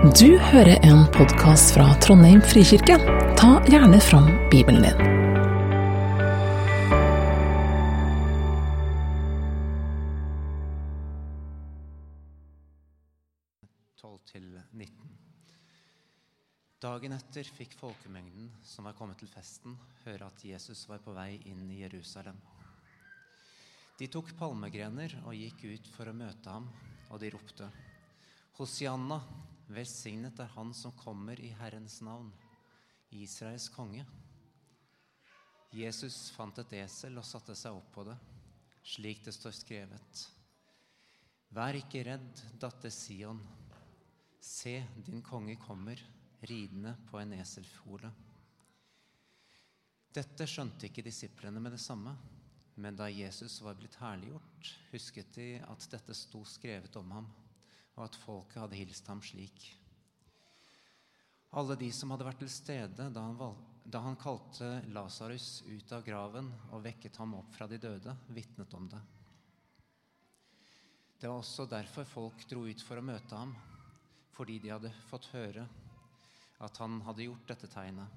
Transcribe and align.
Du 0.00 0.38
hører 0.38 0.78
en 0.80 1.02
podkast 1.12 1.74
fra 1.74 1.84
Trondheim 2.00 2.38
frikirke. 2.40 2.94
Ta 3.36 3.50
gjerne 3.68 3.98
fram 4.00 4.30
Bibelen 4.48 4.80
din. 4.86 4.96
Dagen 16.80 17.12
etter 17.12 17.44
fikk 17.44 17.76
folkemengden 17.76 18.48
som 18.64 18.88
var 18.88 18.96
kommet 18.96 19.20
til 19.20 19.28
festen, 19.28 19.76
høre 20.06 20.32
at 20.32 20.48
Jesus 20.48 20.86
var 20.88 21.04
på 21.04 21.12
vei 21.12 21.34
inn 21.44 21.68
i 21.68 21.82
Jerusalem. 21.82 22.40
De 24.00 24.08
tok 24.08 24.32
palmegrener 24.40 25.18
og 25.26 25.36
gikk 25.36 25.68
ut 25.68 25.92
for 25.92 26.08
å 26.08 26.16
møte 26.24 26.56
ham, 26.56 26.72
og 27.12 27.20
de 27.20 27.34
ropte:" 27.36 27.68
Hosianna, 28.60 29.16
velsignet 29.72 30.36
er 30.42 30.50
Han 30.52 30.74
som 30.76 30.92
kommer 30.92 31.40
i 31.40 31.48
Herrens 31.56 32.02
navn, 32.04 32.26
Israels 33.08 33.70
konge. 33.72 34.04
Jesus 35.72 36.26
fant 36.36 36.60
et 36.60 36.74
esel 36.82 37.16
og 37.16 37.24
satte 37.24 37.56
seg 37.56 37.78
opp 37.78 37.88
på 37.94 38.04
det, 38.10 38.18
slik 38.84 39.24
det 39.24 39.32
står 39.32 39.56
skrevet. 39.56 40.26
Vær 41.56 41.80
ikke 41.80 42.04
redd, 42.04 42.44
datter 42.60 42.92
Sion. 42.92 43.40
Se, 44.44 44.76
din 45.08 45.24
konge 45.24 45.56
kommer, 45.64 46.04
ridende 46.44 46.98
på 47.08 47.16
en 47.16 47.32
eselfole. 47.40 48.12
Dette 50.12 50.44
skjønte 50.44 50.90
ikke 50.90 51.08
disiplene 51.08 51.64
med 51.64 51.78
det 51.78 51.80
samme, 51.80 52.12
men 52.76 52.92
da 52.92 53.08
Jesus 53.08 53.62
var 53.64 53.80
blitt 53.80 53.96
herliggjort, 54.04 54.74
husket 54.92 55.32
de 55.40 55.54
at 55.64 55.94
dette 55.96 56.24
sto 56.26 56.44
skrevet 56.44 57.00
om 57.00 57.16
ham 57.22 57.36
og 57.96 58.04
at 58.06 58.18
folket 58.22 58.60
hadde 58.62 58.78
hilst 58.78 59.08
ham 59.10 59.22
slik. 59.24 59.66
Alle 61.58 61.74
de 61.78 61.88
som 61.94 62.12
hadde 62.14 62.26
vært 62.28 62.42
til 62.44 62.52
stede 62.52 63.08
da 63.10 63.22
han, 63.26 63.56
da 63.84 64.02
han 64.04 64.18
kalte 64.20 64.68
Lasarus 64.94 65.64
ut 65.66 65.92
av 65.96 66.04
graven 66.06 66.52
og 66.70 66.84
vekket 66.84 67.18
ham 67.18 67.34
opp 67.40 67.56
fra 67.56 67.66
de 67.70 67.80
døde, 67.82 68.14
vitnet 68.30 68.76
om 68.78 68.86
det. 68.90 69.00
Det 71.20 71.28
var 71.28 71.42
også 71.42 71.66
derfor 71.68 72.06
folk 72.08 72.46
dro 72.48 72.62
ut 72.64 72.82
for 72.86 72.96
å 72.96 73.04
møte 73.04 73.36
ham, 73.36 73.52
fordi 74.32 74.60
de 74.62 74.70
hadde 74.72 74.92
fått 75.10 75.28
høre 75.34 75.66
at 76.64 76.78
han 76.80 77.00
hadde 77.04 77.26
gjort 77.26 77.50
dette 77.50 77.68
tegnet. 77.72 78.08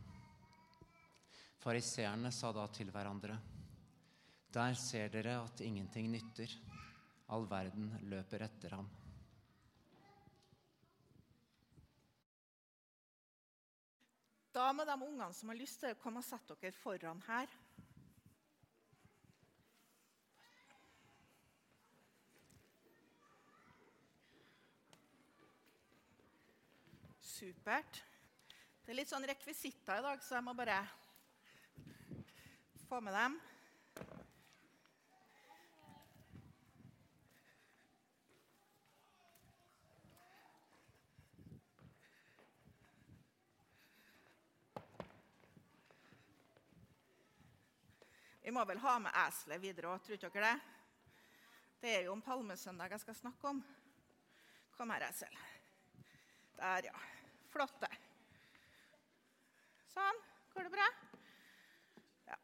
Fariseerne 1.63 2.31
sa 2.31 2.51
da 2.55 2.67
til 2.71 2.91
hverandre.: 2.91 3.37
Der 4.53 4.73
ser 4.75 5.09
dere 5.09 5.39
at 5.41 5.61
ingenting 5.63 6.11
nytter. 6.11 6.51
All 7.31 7.47
verden 7.49 7.89
løper 8.11 8.43
etter 8.43 8.75
ham. 8.75 8.89
Da 14.53 14.67
må 14.69 14.83
de 14.85 14.93
ungene 14.93 15.33
som 15.33 15.49
har 15.49 15.57
lyst 15.57 15.79
til 15.81 15.95
å 15.95 15.97
komme 15.97 16.21
og 16.21 16.25
sette 16.27 16.53
dere 16.61 16.75
foran 16.77 17.23
her. 17.25 17.49
Supert. 27.17 28.03
Det 28.83 28.93
er 28.93 28.99
litt 28.99 29.09
sånn 29.09 29.25
rekvisitter 29.25 29.97
i 29.97 30.05
dag, 30.05 30.21
så 30.21 30.37
jeg 30.37 30.45
må 30.45 30.53
bare 30.53 30.77
få 32.85 33.01
med 33.01 33.17
dem. 33.17 33.41
Vi 48.53 48.59
må 48.59 48.67
vel 48.69 48.83
ha 48.83 48.91
med 49.01 49.15
eselet 49.17 49.57
videre 49.63 49.89
òg, 49.89 50.01
tror 50.05 50.19
dere 50.21 50.41
det? 50.45 50.57
Det 51.81 51.89
er 51.89 52.03
jo 52.05 52.11
om 52.13 52.19
palmesøndag 52.21 52.91
jeg 52.93 53.01
skal 53.01 53.15
snakke 53.17 53.47
om. 53.49 53.61
Kom 54.75 54.91
her, 54.93 55.07
esel. 55.07 55.39
Der, 56.59 56.85
ja. 56.85 56.99
Flott. 57.49 57.73
det. 57.81 57.89
Sånn. 59.89 60.19
Går 60.53 60.67
det 60.67 60.73
bra? 60.75 60.85
Ja. 62.27 62.37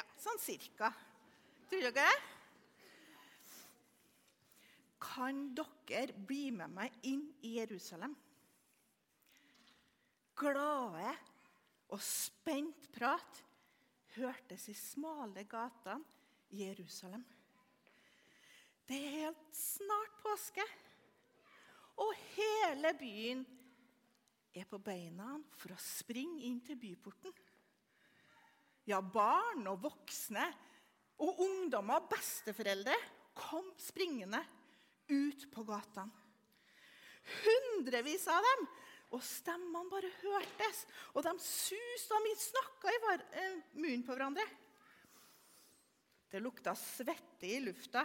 Ja, 0.00 0.04
sånn 0.26 0.42
cirka. 0.42 0.90
Tror 1.70 1.86
dere 1.86 1.94
det? 2.00 2.10
Kan 5.06 5.46
dere 5.54 6.18
bli 6.26 6.50
med 6.50 6.74
meg 6.82 6.98
inn 7.14 7.28
i 7.46 7.54
Jerusalem? 7.60 8.18
Glade 10.34 11.14
og 11.92 12.02
spent 12.02 12.88
prat 12.94 13.42
hørtes 14.16 14.68
i 14.72 14.74
smale 14.76 15.44
gatene 15.48 16.02
i 16.54 16.64
Jerusalem. 16.64 17.24
Det 18.86 18.98
er 19.02 19.14
helt 19.26 19.56
snart 19.56 20.18
påske, 20.22 20.64
og 21.98 22.12
hele 22.36 22.92
byen 22.98 23.42
er 24.56 24.66
på 24.68 24.78
beina 24.80 25.34
for 25.58 25.74
å 25.74 25.80
springe 25.82 26.44
inn 26.46 26.60
til 26.64 26.78
byporten. 26.80 27.34
Ja, 28.86 29.00
barn 29.00 29.66
og 29.66 29.82
voksne 29.82 30.44
og 31.24 31.40
ungdommer 31.42 31.98
og 31.98 32.10
besteforeldre 32.12 32.94
kom 33.36 33.66
springende 33.80 34.42
ut 35.10 35.46
på 35.52 35.64
gatene. 35.66 36.24
Hundrevis 37.42 38.28
av 38.30 38.44
dem 38.46 38.68
og 39.14 39.22
stemmene 39.22 39.90
bare 39.90 40.10
hørtes, 40.20 40.84
og 41.14 41.24
de 41.26 41.34
suste, 41.42 42.16
og 42.16 42.30
snakka 42.42 42.92
i 42.92 43.02
eh, 43.40 43.58
munnen 43.78 44.04
på 44.06 44.14
hverandre. 44.16 44.46
Det 46.30 46.42
lukta 46.42 46.74
svette 46.74 47.46
i 47.46 47.60
lufta, 47.62 48.02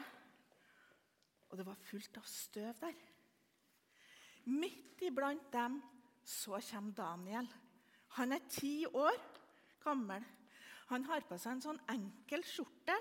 og 1.50 1.58
det 1.58 1.66
var 1.68 1.80
fullt 1.90 2.20
av 2.22 2.28
støv 2.30 2.84
der. 2.84 3.00
Midt 4.52 5.02
iblant 5.06 5.50
dem 5.54 5.82
så 6.24 6.62
kommer 6.70 6.96
Daniel. 6.96 7.50
Han 8.18 8.34
er 8.36 8.46
ti 8.50 8.86
år 8.86 9.18
gammel. 9.84 10.24
Han 10.92 11.06
har 11.08 11.24
på 11.28 11.38
seg 11.40 11.56
en 11.56 11.64
sånn 11.64 11.82
enkel 11.92 12.44
skjorte 12.46 12.96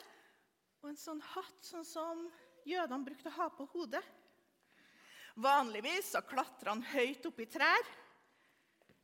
og 0.80 0.90
en 0.90 0.98
sånn 0.98 1.20
hatt 1.34 1.66
sånn 1.66 1.86
som 1.86 2.26
jødene 2.68 3.06
brukte 3.06 3.32
å 3.32 3.38
ha 3.38 3.48
på 3.52 3.66
hodet. 3.72 4.02
Vanligvis 5.40 6.12
så 6.12 6.20
klatrer 6.26 6.74
han 6.74 6.84
høyt 6.84 7.26
opp 7.30 7.40
i 7.40 7.48
trær. 7.48 7.86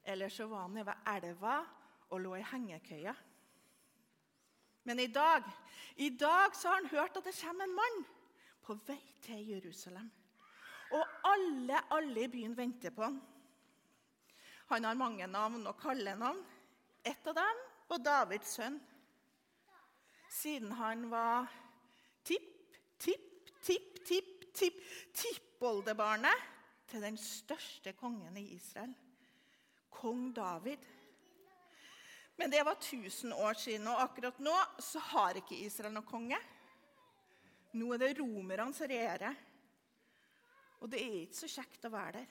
Eller 0.06 0.30
så 0.32 0.46
var 0.50 0.66
han 0.66 0.76
nede 0.76 0.90
ved 0.90 1.08
elva 1.14 1.56
og 2.12 2.20
lå 2.22 2.36
i 2.38 2.44
hengekøya. 2.46 3.14
Men 4.86 5.00
i 5.02 5.08
dag, 5.10 5.46
i 5.96 6.10
dag 6.14 6.54
så 6.54 6.68
har 6.68 6.82
han 6.82 6.92
hørt 6.92 7.16
at 7.18 7.24
det 7.26 7.34
kommer 7.40 7.66
en 7.66 7.74
mann 7.74 8.04
på 8.66 8.76
vei 8.86 9.00
til 9.24 9.48
Jerusalem. 9.54 10.10
Og 10.94 11.16
alle, 11.26 11.80
alle 11.90 12.26
i 12.26 12.30
byen 12.30 12.54
venter 12.56 12.94
på 12.94 13.02
han. 13.02 13.16
Han 14.70 14.84
har 14.84 14.98
mange 14.98 15.26
navn 15.26 15.66
og 15.66 15.78
kallenavn. 15.80 16.38
Et 17.06 17.26
av 17.30 17.34
dem 17.38 17.64
var 17.90 18.02
Davids 18.02 18.54
sønn. 18.58 18.78
Siden 20.30 20.72
han 20.78 21.08
var 21.10 21.46
tipp, 22.26 22.76
tipp, 22.98 23.50
tipp, 23.62 24.00
tipp, 24.06 24.32
tipp, 24.54 25.45
tippoldebarnet 25.56 26.36
til 26.90 27.00
den 27.00 27.16
største 27.16 27.94
kongen 27.96 28.36
i 28.36 28.52
Israel 28.56 28.92
kong 29.90 30.34
David. 30.36 30.78
Men 32.36 32.50
det 32.52 32.60
var 32.64 32.76
1000 32.76 33.32
år 33.32 33.54
siden, 33.54 33.88
og 33.88 34.02
akkurat 34.02 34.38
nå 34.38 34.52
så 34.78 35.00
har 35.00 35.38
ikke 35.40 35.56
Israel 35.56 35.94
noen 35.94 36.04
konge. 36.04 36.38
Nå 37.72 37.88
er 37.94 38.02
det 38.02 38.18
romerne 38.18 38.68
som 38.76 38.90
regjerer. 38.90 39.32
Og 40.84 40.92
det 40.92 41.00
er 41.00 41.18
ikke 41.22 41.40
så 41.40 41.48
kjekt 41.48 41.88
å 41.88 41.94
være 41.94 42.20
der. 42.20 42.28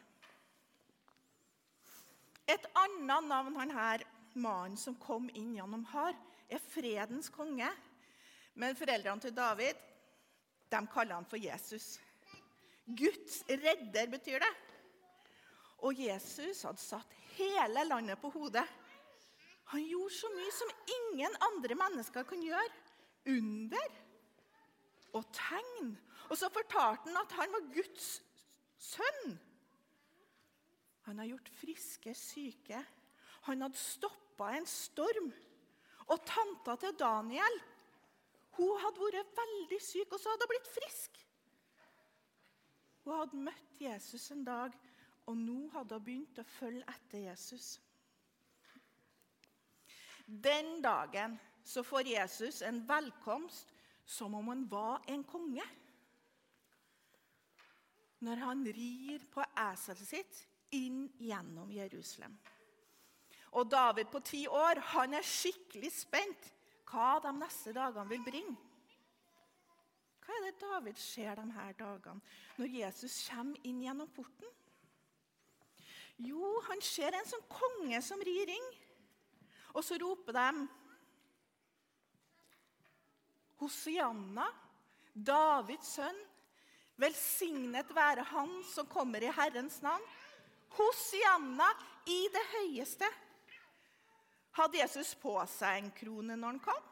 Et 2.54 2.72
annet 2.77 3.25
navn 3.25 3.57
han 3.57 3.74
her, 3.74 4.06
mannen 4.38 4.77
som 4.77 5.01
kom 5.01 5.31
inn 5.33 5.56
gjennom 5.57 5.88
har, 5.95 6.13
er 6.45 6.62
fredens 6.62 7.33
konge. 7.33 7.74
Men 8.54 8.77
foreldrene 8.77 9.25
til 9.25 9.33
David 9.33 9.81
de 10.69 10.88
kaller 10.94 11.18
han 11.18 11.25
for 11.25 11.42
Jesus. 11.42 11.95
Guds 12.86 13.42
redder 13.50 14.10
betyr 14.12 14.40
det. 14.44 14.54
Og 15.86 15.98
Jesus 16.00 16.64
hadde 16.66 16.82
satt 16.82 17.14
hele 17.36 17.84
landet 17.88 18.20
på 18.22 18.30
hodet. 18.34 18.66
Han 19.74 19.86
gjorde 19.90 20.14
så 20.14 20.30
mye 20.34 20.54
som 20.54 20.74
ingen 20.98 21.38
andre 21.50 21.78
mennesker 21.78 22.28
kan 22.30 22.44
gjøre. 22.46 22.82
Under 23.26 23.88
og 25.18 25.26
tegn. 25.34 25.96
Og 26.30 26.38
så 26.38 26.50
fortalte 26.54 27.10
han 27.10 27.22
at 27.22 27.34
han 27.40 27.54
var 27.54 27.70
Guds 27.74 28.10
sønn. 28.82 29.38
Han 31.06 31.22
har 31.22 31.30
gjort 31.30 31.52
friske 31.62 32.14
syke. 32.18 32.82
Han 33.50 33.62
hadde 33.66 33.80
stoppa 33.82 34.52
en 34.58 34.68
storm. 34.70 35.32
Og 36.06 36.22
tanta 36.28 36.76
til 36.82 36.98
Daniel 37.00 37.62
hun 38.56 38.78
hadde 38.80 39.02
vært 39.04 39.32
veldig 39.36 39.78
syk, 39.84 40.14
og 40.16 40.20
så 40.22 40.32
hadde 40.32 40.46
hun 40.46 40.52
blitt 40.54 40.70
frisk. 40.72 41.25
Hun 43.06 43.19
hadde 43.19 43.38
møtt 43.38 43.81
Jesus 43.81 44.31
en 44.34 44.44
dag, 44.46 44.74
og 45.30 45.38
nå 45.38 45.68
hadde 45.75 45.98
hun 46.00 46.06
begynt 46.06 46.40
å 46.42 46.46
følge 46.56 46.86
etter 46.90 47.28
Jesus. 47.28 47.75
Den 50.25 50.80
dagen 50.81 51.38
så 51.66 51.84
får 51.86 52.10
Jesus 52.10 52.63
en 52.66 52.81
velkomst 52.88 53.69
som 54.06 54.34
om 54.38 54.50
han 54.50 54.66
var 54.69 55.06
en 55.10 55.24
konge. 55.25 55.66
Når 58.25 58.42
han 58.42 58.66
rir 58.66 59.25
på 59.30 59.46
eselet 59.68 60.10
sitt 60.10 60.42
inn 60.74 61.06
gjennom 61.22 61.69
Jerusalem. 61.74 62.34
Og 63.56 63.69
David 63.69 64.10
på 64.12 64.19
ti 64.25 64.48
år 64.50 64.81
han 64.96 65.13
er 65.13 65.25
skikkelig 65.25 65.92
spent 65.94 66.50
hva 66.90 67.19
de 67.22 67.31
neste 67.38 67.74
dagene 67.75 68.10
vil 68.10 68.25
bringe. 68.25 68.58
Hva 70.25 70.36
er 70.39 70.45
det 70.48 70.62
David 70.62 70.98
ser 70.98 71.38
de 71.38 71.45
her 71.54 71.75
dagene 71.77 72.22
når 72.57 72.77
Jesus 72.80 73.19
kommer 73.30 73.68
inn 73.68 73.83
gjennom 73.83 74.10
porten? 74.16 74.50
Jo, 76.25 76.56
han 76.69 76.81
ser 76.81 77.13
en 77.13 77.27
sånn 77.27 77.44
konge 77.51 78.00
som 78.01 78.22
rir 78.24 78.50
inn. 78.50 78.69
Og 79.75 79.83
så 79.83 79.98
roper 80.00 80.36
de 80.38 80.68
Hosianna, 83.60 84.45
Davids 85.13 85.94
sønn, 85.98 86.18
velsignet 87.00 87.92
være 87.95 88.24
Han 88.31 88.51
som 88.68 88.88
kommer 88.88 89.24
i 89.24 89.31
Herrens 89.36 89.81
navn. 89.83 90.04
Hosianna 90.75 91.68
i 92.07 92.19
det 92.31 92.44
høyeste. 92.54 93.07
Hadde 94.56 94.80
Jesus 94.80 95.13
på 95.19 95.36
seg 95.51 95.81
en 95.81 95.94
krone 95.95 96.36
når 96.39 96.56
han 96.56 96.63
kom? 96.63 96.83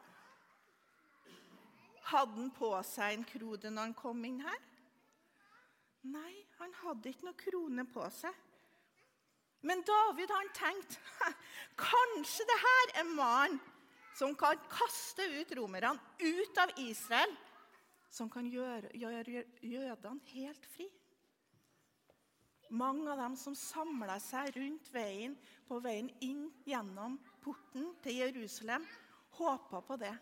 Hadde 2.10 2.36
han 2.36 2.50
på 2.52 2.70
seg 2.84 3.16
en 3.16 3.26
krone 3.28 3.70
når 3.72 3.88
han 3.88 3.96
kom 3.96 4.24
inn 4.28 4.40
her? 4.44 4.64
Nei, 6.04 6.34
han 6.58 6.74
hadde 6.82 7.10
ikke 7.10 7.28
noe 7.30 7.38
krone 7.40 7.86
på 7.88 8.08
seg. 8.12 8.34
Men 9.64 9.80
David 9.88 10.32
han 10.34 10.50
tenkt 10.56 10.98
kanskje 11.80 12.44
det 12.50 12.58
her 12.60 12.92
er 13.00 13.14
mannen 13.14 13.62
som 14.14 14.34
kan 14.38 14.60
kaste 14.70 15.24
ut 15.40 15.54
romerne 15.58 15.96
ut 16.20 16.58
av 16.62 16.70
Israel, 16.78 17.32
som 18.12 18.28
kan 18.30 18.46
gjøre, 18.46 18.92
gjøre 18.94 19.40
jødene 19.64 20.34
helt 20.34 20.68
fri. 20.70 20.86
Mange 22.74 23.08
av 23.10 23.18
dem 23.24 23.34
som 23.38 23.56
samla 23.58 24.20
seg 24.22 24.52
rundt 24.58 24.92
veien 24.94 25.34
på 25.66 25.80
veien 25.82 26.12
inn 26.24 26.46
gjennom 26.66 27.16
porten 27.42 27.90
til 28.04 28.20
Jerusalem, 28.22 28.86
håpa 29.38 29.80
på 29.84 29.98
det. 30.00 30.14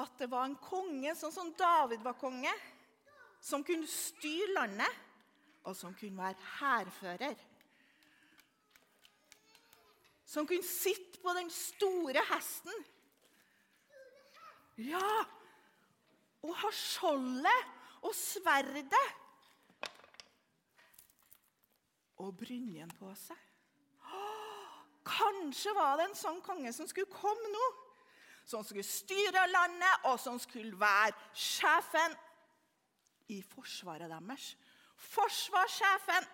At 0.00 0.16
det 0.18 0.30
var 0.32 0.46
en 0.48 0.56
konge 0.56 1.12
sånn 1.18 1.34
som 1.34 1.52
David 1.58 2.00
var 2.04 2.16
konge, 2.20 2.52
som 3.42 3.64
kunne 3.66 3.88
styre 3.90 4.54
landet, 4.54 5.00
og 5.68 5.76
som 5.76 5.92
kunne 5.94 6.22
være 6.22 6.52
hærfører 6.58 7.40
som 10.32 10.48
kunne 10.48 10.64
sitte 10.64 11.20
på 11.20 11.32
den 11.36 11.50
store 11.52 12.22
hesten. 12.30 12.84
Ja, 14.80 15.08
og 16.42 16.54
ha 16.62 16.70
skjoldet 16.72 17.66
og 18.02 18.14
sverdet 18.16 19.08
og 22.22 22.32
brynjen 22.38 22.90
på 22.96 23.12
seg. 23.18 23.36
Kanskje 25.02 25.74
var 25.76 25.98
det 25.98 26.08
en 26.08 26.16
sånn 26.16 26.40
konge 26.46 26.72
som 26.72 26.88
skulle 26.88 27.12
komme 27.12 27.52
nå. 27.52 27.68
Som 28.44 28.64
skulle 28.66 28.86
styre 28.86 29.46
landet, 29.50 30.06
og 30.10 30.18
som 30.20 30.38
skulle 30.42 30.78
være 30.78 31.14
sjefen 31.34 32.16
i 33.32 33.40
forsvaret 33.46 34.10
deres. 34.10 34.52
Forsvarssjefen. 35.12 36.28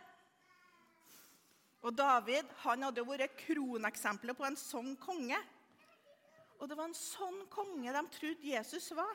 Og 1.87 1.95
David 1.95 2.49
han 2.65 2.89
hadde 2.89 3.07
vært 3.07 3.37
kroneksempelet 3.45 4.37
på 4.37 4.47
en 4.49 4.59
sånn 4.59 4.97
konge. 5.01 5.39
Og 6.59 6.67
det 6.67 6.79
var 6.79 6.89
en 6.91 6.97
sånn 6.99 7.45
konge 7.53 7.93
de 7.95 8.03
trodde 8.17 8.51
Jesus 8.51 8.91
var. 8.99 9.15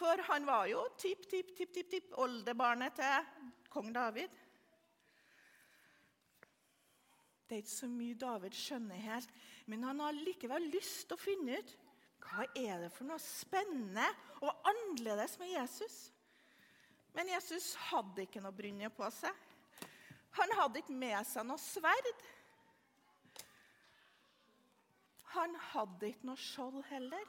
For 0.00 0.22
han 0.30 0.46
var 0.48 0.66
jo 0.70 0.82
tipp, 0.98 1.26
tipp, 1.30 1.52
tipp, 1.56 1.72
tipp, 1.74 1.90
tipp 1.92 2.14
oldebarnet 2.18 2.96
til 2.98 3.26
kong 3.70 3.92
David. 3.94 4.32
Det 7.50 7.56
er 7.56 7.62
ikke 7.64 7.72
så 7.74 7.86
mye 7.90 8.14
David 8.14 8.54
skjønner 8.54 8.98
helt, 9.02 9.30
men 9.66 9.82
han 9.82 9.98
har 9.98 10.14
likevel 10.14 10.68
lyst 10.70 11.08
til 11.10 11.16
å 11.16 11.18
finne 11.18 11.56
ut 11.58 11.72
hva 12.22 12.44
er 12.54 12.84
det 12.84 12.90
for 12.94 13.08
noe 13.08 13.18
spennende 13.18 14.04
og 14.38 14.68
annerledes 14.70 15.34
med 15.40 15.50
Jesus. 15.50 15.96
Men 17.16 17.32
Jesus 17.32 17.72
hadde 17.88 18.22
ikke 18.22 18.42
noe 18.44 18.54
brynje 18.54 18.86
på 18.94 19.08
seg. 19.16 19.34
Han 20.38 20.54
hadde 20.60 20.78
ikke 20.78 20.94
med 20.94 21.26
seg 21.26 21.48
noe 21.48 21.58
sverd. 21.58 22.22
Han 25.34 25.56
hadde 25.72 26.12
ikke 26.12 26.28
noe 26.30 26.38
skjold 26.38 26.84
heller. 26.92 27.24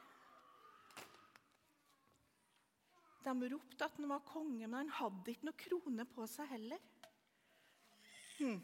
De 3.25 3.50
ropte 3.56 3.89
at 3.89 3.97
han 3.97 4.13
var 4.13 4.21
konge, 4.29 4.69
men 4.69 4.77
han 4.83 4.94
hadde 5.00 5.33
ikke 5.33 5.50
noe 5.50 5.59
krone 5.65 6.06
på 6.13 6.29
seg 6.29 6.53
heller. 6.53 6.85
Hmm. 8.38 8.62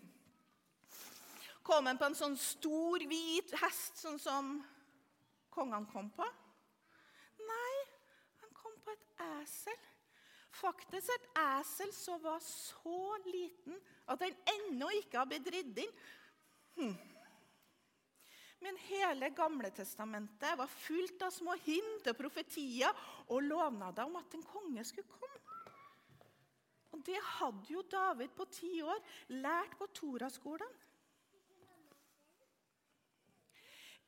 Kom 1.67 1.85
han 1.89 1.99
på 1.99 2.07
en 2.07 2.15
sånn 2.15 2.37
stor, 2.39 3.03
hvit 3.09 3.51
hest, 3.59 3.97
sånn 3.99 4.19
som 4.23 4.53
kongene 5.51 5.89
kom 5.91 6.07
på? 6.15 6.27
Nei, 7.43 7.73
han 8.39 8.53
kom 8.55 8.77
på 8.85 8.93
et 8.93 9.25
esel. 9.41 9.75
Faktisk 10.55 11.11
et 11.11 11.27
esel 11.41 11.91
som 11.93 12.23
var 12.23 12.39
så 12.45 13.17
liten 13.27 13.75
at 14.07 14.23
den 14.23 14.37
ennå 14.53 14.93
ikke 15.01 15.19
har 15.19 15.27
blitt 15.29 15.51
ridd 15.53 15.83
inn. 15.83 15.93
Hm. 16.77 16.95
Men 18.63 18.79
hele 18.87 19.29
Gamle 19.35 19.69
Testamentet 19.75 20.55
var 20.57 20.71
fullt 20.71 21.27
av 21.27 21.35
små 21.35 21.53
hint 21.67 22.07
og 22.09 22.17
profetier 22.17 22.95
og 23.27 23.43
lovnader 23.43 24.07
om 24.07 24.15
at 24.17 24.39
en 24.39 24.47
konge 24.55 24.87
skulle 24.87 25.11
komme. 25.11 25.35
Og 26.95 27.03
Det 27.05 27.19
hadde 27.37 27.69
jo 27.69 27.83
David 27.91 28.31
på 28.33 28.47
ti 28.55 28.77
år 28.81 29.03
lært 29.35 29.75
på 29.77 29.91
Toraskolen. 29.99 30.71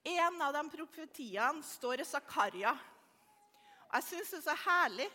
En 0.04 0.42
av 0.42 0.54
de 0.54 0.69
profetiene 0.72 1.63
står 1.66 2.01
i 2.01 2.07
Zakaria. 2.07 2.72
Jeg 3.90 4.06
syns 4.06 4.31
det 4.31 4.40
er 4.40 4.46
så 4.46 4.56
herlig. 4.63 5.07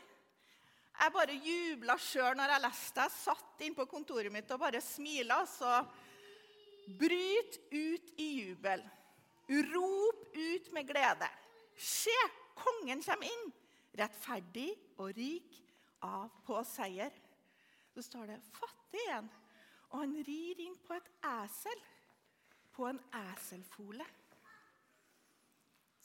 Jeg 0.95 1.13
bare 1.15 1.37
jubla 1.43 1.97
sjøl 1.99 2.37
når 2.39 2.53
jeg 2.55 2.65
leste 2.65 2.99
det. 2.99 3.07
Jeg 3.09 3.17
satt 3.23 3.65
inn 3.67 3.77
på 3.77 3.87
kontoret 3.91 4.33
mitt 4.35 4.51
og 4.55 4.61
bare 4.63 4.83
smila. 4.85 5.41
Så 5.49 5.71
bryt 7.01 7.59
ut 7.73 8.13
i 8.21 8.29
jubel. 8.43 8.85
Rop 9.73 10.37
ut 10.37 10.71
med 10.77 10.89
glede. 10.89 11.29
Se, 11.75 12.15
kongen 12.55 13.03
kommer 13.03 13.29
inn, 13.29 13.49
rettferdig 13.99 14.71
og 15.03 15.11
rik 15.17 15.57
av 16.07 16.29
på 16.47 16.61
seier. 16.69 17.11
Så 17.95 18.03
står 18.03 18.27
det 18.27 18.43
'fattig 18.43 19.07
en', 19.11 19.31
og 19.91 19.99
han 20.01 20.15
rir 20.27 20.61
inn 20.61 20.77
på 20.87 20.95
et 20.95 21.09
esel. 21.23 21.83
På 22.75 22.89
en 22.89 23.01
eselfole 23.31 24.07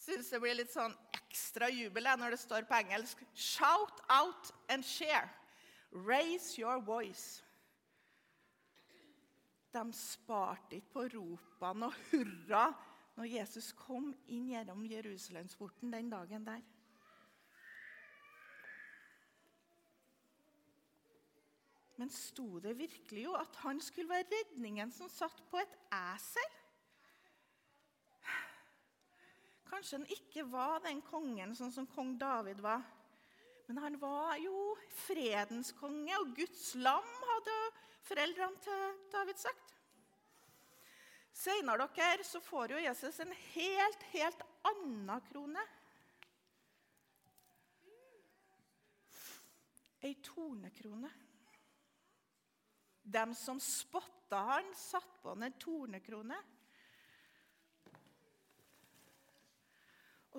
syns 0.10 0.32
det 0.34 0.42
blir 0.42 0.58
litt 0.58 0.74
sånn 0.74 0.96
ekstra 1.14 1.70
jubel 1.72 2.10
når 2.20 2.36
det 2.36 2.42
står 2.42 2.66
på 2.70 2.80
engelsk. 2.80 3.22
Shout 3.34 4.02
out 4.10 4.52
and 4.70 4.86
share. 4.86 5.30
Raise 5.92 6.58
your 6.60 6.82
voice. 6.82 7.44
De 9.70 9.84
sparte 9.94 10.80
ikke 10.80 10.94
på 10.96 11.06
ropene 11.14 11.90
og 11.90 11.98
hurra 12.10 12.70
når 13.20 13.30
Jesus 13.30 13.70
kom 13.78 14.10
inn 14.32 14.48
gjennom 14.50 14.82
Jerusalemsporten 14.88 15.92
den 15.94 16.10
dagen 16.10 16.46
der. 16.48 16.64
Men 22.00 22.10
sto 22.16 22.62
det 22.64 22.78
virkelig 22.80 23.26
jo 23.26 23.36
at 23.36 23.60
han 23.66 23.82
skulle 23.84 24.10
være 24.10 24.30
redningen 24.32 24.92
som 24.96 25.12
satt 25.12 25.42
på 25.52 25.60
et 25.60 25.74
esel? 25.92 26.59
Kanskje 29.70 30.00
han 30.00 30.08
ikke 30.16 30.46
var 30.50 30.80
den 30.84 31.02
kongen 31.06 31.54
sånn 31.58 31.74
som 31.74 31.88
kong 31.94 32.16
David 32.22 32.62
var. 32.66 32.82
Men 33.70 33.78
han 33.84 34.00
var 34.02 34.34
jo 34.42 34.74
fredens 35.06 35.70
konge, 35.78 36.16
og 36.18 36.32
Guds 36.38 36.72
lam, 36.82 37.06
hadde 37.34 37.58
foreldrene 38.08 38.64
til 38.66 38.96
David 39.14 39.38
sagt. 39.38 39.76
Senere 41.40 41.86
dere, 41.96 42.26
så 42.26 42.42
får 42.42 42.74
jo 42.74 42.82
Jesus 42.82 43.20
en 43.22 43.36
helt, 43.54 44.08
helt 44.16 44.42
annen 44.68 45.22
krone. 45.30 45.66
Ei 50.02 50.16
tornekrone. 50.24 51.12
De 53.04 53.24
som 53.36 53.60
spotta 53.62 54.42
han, 54.50 54.74
satte 54.76 55.22
på 55.22 55.36
han 55.36 55.46
en 55.46 55.60
tornekrone. 55.62 56.42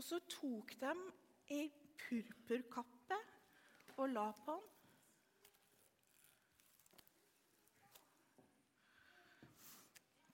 Og 0.00 0.04
så 0.04 0.16
tok 0.32 0.70
de 0.80 0.92
ei 1.52 1.66
purpurkappe 2.00 3.16
og 4.00 4.06
la 4.08 4.22
på 4.32 4.54
han. 4.54 4.62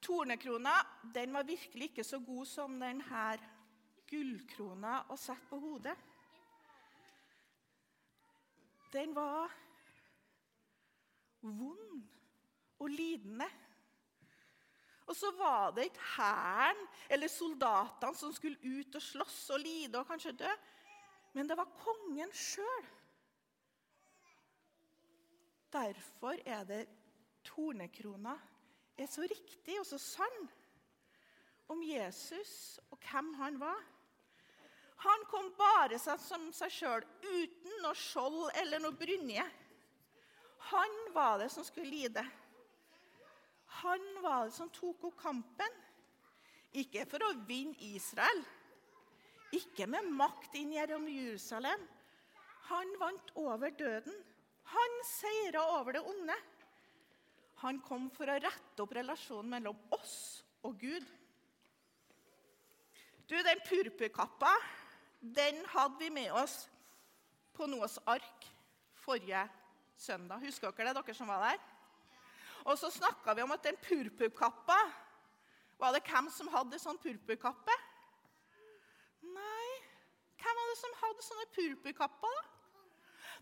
Tornekrona 0.06 0.76
den 1.16 1.34
var 1.34 1.48
virkelig 1.50 1.90
ikke 1.90 2.06
så 2.06 2.20
god 2.22 2.46
som 2.46 2.78
denne 2.78 3.24
gullkrona 4.06 5.00
å 5.10 5.18
sette 5.18 5.50
på 5.50 5.58
hodet. 5.58 5.96
Den 8.94 9.18
var 9.18 9.50
vond 11.42 12.06
og 12.78 12.94
lidende. 12.94 13.50
Og 15.06 15.14
så 15.16 15.30
var 15.38 15.70
det 15.76 15.86
ikke 15.88 16.08
hæren 16.16 16.82
eller 17.10 17.30
soldatene 17.30 18.18
som 18.18 18.34
skulle 18.34 18.58
ut 18.58 18.98
og 18.98 19.02
slåss 19.02 19.38
og 19.54 19.62
lide 19.62 20.00
og 20.00 20.08
kanskje 20.08 20.34
dø, 20.42 20.52
men 21.36 21.48
det 21.48 21.56
var 21.58 21.70
kongen 21.78 22.32
sjøl. 22.34 22.86
Derfor 25.72 26.40
er 26.46 26.64
det 26.66 26.84
tornekrona 27.46 28.34
er 28.96 29.08
så 29.10 29.26
riktig 29.28 29.76
og 29.80 29.86
så 29.86 29.98
sann 30.00 30.48
om 31.68 31.82
Jesus 31.84 32.78
og 32.90 32.98
hvem 33.04 33.34
han 33.40 33.60
var. 33.60 33.82
Han 35.04 35.26
kom 35.30 35.50
bare 35.58 35.98
som 36.00 36.48
seg 36.56 36.72
sjøl, 36.72 37.04
uten 37.22 37.82
noe 37.84 37.94
skjold 37.98 38.48
eller 38.62 38.80
noe 38.80 38.96
brynje. 38.96 39.44
Han 40.72 40.94
var 41.14 41.38
det 41.42 41.50
som 41.52 41.66
skulle 41.66 41.90
lide. 41.92 42.24
Han 43.86 44.06
var 44.22 44.48
det 44.48 44.56
som 44.56 44.70
tok 44.74 45.08
opp 45.08 45.18
kampen. 45.20 45.82
Ikke 46.76 47.06
for 47.08 47.22
å 47.24 47.32
vinne 47.48 47.78
Israel, 47.94 48.42
ikke 49.54 49.86
med 49.88 50.08
makt 50.18 50.56
inn 50.58 50.74
gjennom 50.74 51.06
Jerusalem. 51.08 51.84
Han 52.66 52.90
vant 53.00 53.30
over 53.38 53.70
døden. 53.78 54.16
Han 54.74 54.96
seira 55.06 55.62
over 55.78 55.96
det 55.96 56.02
onde. 56.02 56.36
Han 57.62 57.78
kom 57.86 58.10
for 58.12 58.28
å 58.28 58.40
rette 58.42 58.82
opp 58.82 58.92
relasjonen 58.98 59.54
mellom 59.54 59.78
oss 59.94 60.42
og 60.66 60.74
Gud. 60.82 61.06
Du, 63.26 63.38
Den 63.42 63.62
purpurkappa 63.66 64.52
den 65.20 65.62
hadde 65.72 65.98
vi 66.02 66.10
med 66.12 66.34
oss 66.36 66.66
på 67.56 67.66
Noas 67.70 67.96
ark 68.06 68.50
forrige 69.06 69.46
søndag. 69.96 70.42
Husker 70.44 70.74
dere 70.74 70.92
det, 70.92 71.00
dere 71.00 71.16
som 71.16 71.30
var 71.30 71.46
der? 71.46 71.75
Og 72.66 72.78
så 72.78 72.90
snakka 72.90 73.34
vi 73.36 73.44
om 73.44 73.54
at 73.54 73.64
den 73.66 73.78
purpurkappa 73.82 74.78
Var 75.78 75.92
det 75.92 76.06
hvem 76.08 76.30
som 76.32 76.48
hadde 76.50 76.80
sånn 76.80 76.98
purpurkappe? 76.98 77.74
Nei, 79.26 79.70
hvem 80.40 80.58
var 80.58 80.70
det 80.70 80.76
som 80.80 80.94
hadde 81.02 81.24
sånne 81.26 81.46
purpurkapper? 81.52 82.38
da? 82.38 82.44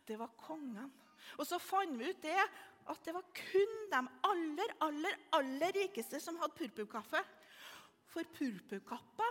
Det 0.08 0.18
var 0.18 0.32
kongen. 0.40 0.90
Og 1.38 1.46
så 1.46 1.60
fant 1.62 1.94
vi 1.98 2.10
ut 2.10 2.22
det 2.24 2.40
at 2.90 3.06
det 3.06 3.14
var 3.14 3.24
kun 3.38 3.76
de 3.92 4.00
aller, 4.28 4.74
aller, 4.84 5.16
aller 5.38 5.72
rikeste 5.78 6.18
som 6.20 6.40
hadde 6.42 6.58
purpurkaffe. 6.58 7.22
For 8.10 8.26
purpurkappa 8.34 9.30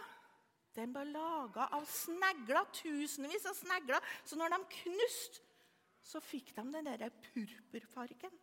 den 0.74 0.94
ble 0.96 1.04
laga 1.12 1.68
av 1.76 1.84
snegler, 1.86 2.66
tusenvis 2.74 3.46
av 3.52 3.58
snegler. 3.60 4.14
Så 4.26 4.40
når 4.40 4.56
de 4.56 4.64
knuste 4.80 5.44
så 6.04 6.20
fikk 6.24 6.52
de 6.56 6.66
den 6.74 6.90
der 6.90 7.14
purpurfargen. 7.30 8.34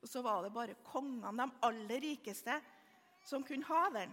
Og 0.00 0.08
så 0.08 0.22
var 0.24 0.42
det 0.42 0.52
bare 0.52 0.76
kongene, 0.84 1.32
de 1.36 1.66
aller 1.66 2.00
rikeste, 2.00 2.56
som 3.24 3.44
kunne 3.44 3.68
ha 3.68 3.84
den. 3.94 4.12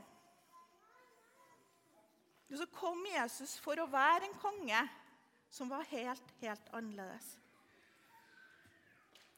Og 2.52 2.58
så 2.58 2.68
kom 2.72 3.04
Jesus 3.08 3.58
for 3.60 3.80
å 3.80 3.90
være 3.92 4.28
en 4.28 4.40
konge 4.40 4.84
som 5.52 5.72
var 5.72 5.88
helt, 5.92 6.32
helt 6.42 6.72
annerledes. 6.76 7.34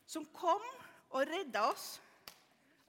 Som 0.10 0.25
kom 0.34 0.65
og 1.10 1.25
redda 1.29 1.68
oss. 1.70 2.00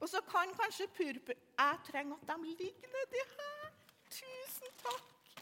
Og 0.01 0.09
så 0.09 0.21
kan 0.25 0.53
kanskje 0.57 0.89
purpur 0.97 1.37
Jeg 1.37 1.81
trenger 1.85 2.17
at 2.17 2.31
de 2.33 2.55
ligger 2.57 2.93
nedi 2.95 3.25
her. 3.35 3.69
Tusen 4.09 4.73
takk. 4.81 5.37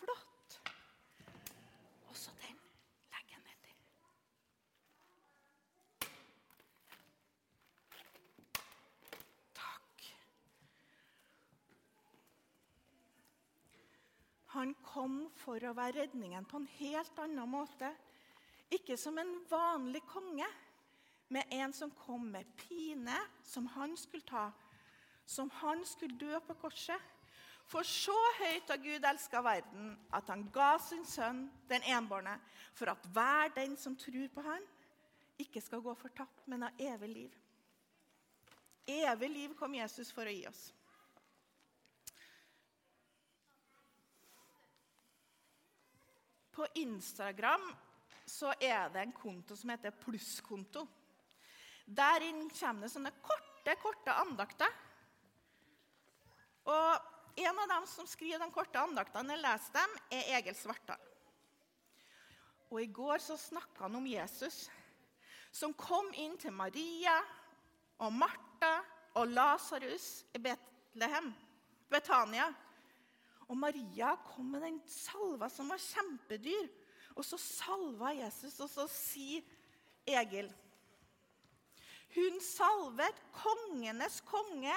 Flott. 0.00 0.58
Og 2.08 2.16
så 2.16 2.34
den. 2.42 2.58
Han 14.52 14.74
kom 14.92 15.24
for 15.40 15.62
å 15.64 15.74
være 15.76 16.02
redningen 16.02 16.46
på 16.48 16.60
en 16.60 16.68
helt 16.78 17.18
annen 17.22 17.48
måte. 17.48 17.90
Ikke 18.72 18.96
som 19.00 19.18
en 19.20 19.34
vanlig 19.50 20.02
konge, 20.08 20.48
med 21.32 21.48
en 21.56 21.72
som 21.72 21.90
kom 22.04 22.26
med 22.28 22.48
pine, 22.60 23.16
som 23.44 23.66
han 23.72 23.96
skulle 23.96 24.26
ta, 24.28 24.50
som 25.24 25.48
han 25.62 25.80
skulle 25.88 26.18
dø 26.20 26.40
på 26.44 26.56
korset. 26.60 27.00
For 27.72 27.86
så 27.88 28.16
høyt 28.40 28.68
har 28.68 28.80
Gud 28.82 29.06
elska 29.08 29.40
verden, 29.44 29.94
at 30.12 30.28
han 30.28 30.44
ga 30.52 30.74
sin 30.82 31.06
sønn, 31.08 31.46
den 31.70 31.84
enbårne, 31.88 32.34
for 32.76 32.92
at 32.92 33.06
hver 33.14 33.52
den 33.56 33.78
som 33.80 33.96
tror 33.96 34.28
på 34.34 34.44
han, 34.44 34.66
ikke 35.40 35.62
skal 35.64 35.80
gå 35.80 35.94
fortapt, 35.96 36.44
men 36.46 36.66
ha 36.66 36.72
evig 36.92 37.08
liv. 37.08 37.38
Evig 38.86 39.30
liv 39.30 39.54
kom 39.56 39.74
Jesus 39.78 40.12
for 40.12 40.28
å 40.28 40.34
gi 40.34 40.44
oss. 40.50 40.66
På 46.62 46.68
Instagram 46.74 47.74
så 48.24 48.52
er 48.60 48.90
det 48.94 49.00
en 49.02 49.12
konto 49.12 49.56
som 49.58 49.72
heter 49.72 49.90
Plusskonto. 49.90 50.84
Der 51.90 52.22
kommer 52.54 52.84
det 52.84 52.90
sånne 52.92 53.10
korte, 53.18 53.74
korte 53.82 54.14
andakter. 54.14 54.70
Og 56.62 57.42
en 57.42 57.58
av 57.64 57.66
dem 57.72 57.88
som 57.90 58.06
skriver 58.06 58.38
de 58.38 58.54
korte 58.54 58.78
andaktene, 58.78 59.34
jeg 59.34 59.42
leser 59.42 59.74
dem, 59.74 59.98
er 60.14 60.30
Egil 60.38 60.54
Svartdal. 60.54 61.02
Og 62.70 62.78
I 62.78 62.86
går 62.94 63.18
så 63.26 63.34
snakka 63.48 63.88
han 63.88 63.98
om 63.98 64.06
Jesus, 64.06 64.68
som 65.50 65.74
kom 65.74 66.14
inn 66.14 66.38
til 66.38 66.54
Maria 66.54 67.18
og 67.98 68.14
Martha 68.22 68.76
og 69.18 69.34
Lasarus 69.34 70.28
i 70.30 70.46
Betlehem, 70.46 71.34
Betania. 71.90 72.52
Og 73.50 73.58
Maria 73.58 74.14
kom 74.26 74.52
med 74.54 74.64
den 74.64 74.78
salva 74.88 75.48
som 75.52 75.70
var 75.72 75.80
kjempedyr. 75.82 76.70
Og 77.16 77.26
så 77.26 77.38
salva 77.40 78.12
Jesus, 78.16 78.56
og 78.64 78.70
så 78.72 78.86
sier 78.88 79.44
Egil 80.08 80.48
Hun 82.14 82.40
salvet 82.44 83.20
kongenes 83.36 84.20
konge 84.28 84.74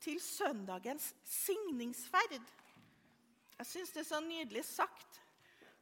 til 0.00 0.20
søndagens 0.22 1.10
signingsferd. 1.28 2.40
Jeg 3.58 3.68
syns 3.68 3.92
det 3.92 4.04
er 4.04 4.08
så 4.08 4.20
nydelig 4.24 4.64
sagt. 4.64 5.18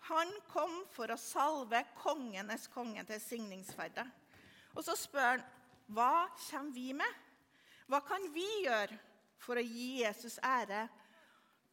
Han 0.08 0.30
kom 0.50 0.80
for 0.90 1.11
å 1.12 1.20
salve 1.20 1.85
kongenes 1.99 2.66
konge 2.73 3.04
til 3.06 3.20
signingsferdet. 3.23 4.06
Og 4.75 4.82
så 4.87 4.97
spør 4.99 5.38
han 5.38 5.47
hva 5.88 6.28
kommer 6.37 6.75
vi 6.75 6.90
med? 6.92 7.12
Hva 7.88 8.02
kan 8.04 8.26
vi 8.35 8.44
gjøre 8.66 8.99
for 9.40 9.56
å 9.56 9.64
gi 9.64 10.02
Jesus 10.02 10.37
ære 10.44 10.82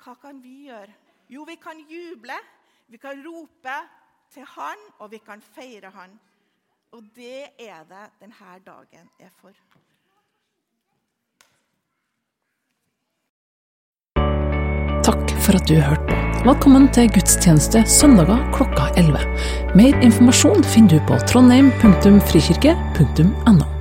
hva 0.03 0.13
kan 0.21 0.43
vi 0.43 0.65
gjøre? 0.67 0.93
Jo, 1.29 1.43
vi 1.47 1.55
kan 1.61 1.77
juble, 1.89 2.33
vi 2.87 2.97
kan 3.01 3.23
rope 3.25 3.77
til 4.33 4.43
Han, 4.55 4.77
og 4.99 5.11
vi 5.11 5.17
kan 5.17 5.41
feire 5.41 5.89
Han. 5.95 6.19
Og 6.91 7.03
det 7.15 7.43
er 7.59 7.83
det 7.89 8.09
denne 8.21 8.59
dagen 8.65 9.09
er 9.19 9.29
for. 9.41 9.51
Takk 15.05 15.31
for 15.45 15.53
at 15.59 15.67
du 15.69 15.75
hørte 15.75 16.05
på. 16.09 16.15
Velkommen 16.45 16.85
til 16.93 17.09
gudstjeneste 17.13 17.79
søndager 17.89 18.51
klokka 18.53 18.83
11. 19.01 19.19
Mer 19.77 19.93
informasjon 20.05 20.63
finner 20.73 20.91
du 20.93 20.99
på 21.09 21.15
trondheim.frikirke.no. 21.29 23.74